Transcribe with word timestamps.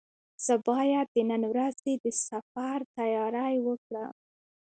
زه 0.45 0.53
باید 0.67 1.07
د 1.11 1.17
نن 1.31 1.43
ورځې 1.51 1.93
د 2.03 2.05
سفر 2.27 2.77
تیاري 2.97 3.55
وکړم. 3.67 4.13